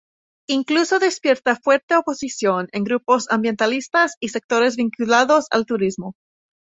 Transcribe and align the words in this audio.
Incluso 0.49 0.97
despierta 0.97 1.55
fuerte 1.55 1.95
oposición 1.95 2.69
en 2.71 2.83
grupos 2.85 3.29
ambientalistas 3.29 4.15
y 4.19 4.29
sectores 4.29 4.75
vinculados 4.75 5.45
al 5.51 5.67
turismo. 5.67 6.15